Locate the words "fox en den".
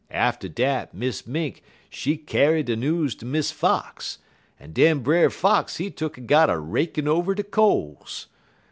3.51-5.01